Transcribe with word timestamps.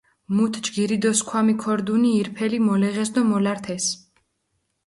მუთ 0.35 0.53
ჯგირი 0.65 0.97
დო 1.03 1.11
სქვამი 1.19 1.55
ქორდუნი 1.61 2.09
ირფელი 2.19 2.59
მოლეღეს 2.67 3.09
დო 3.15 3.21
მოლართეს. 3.29 3.85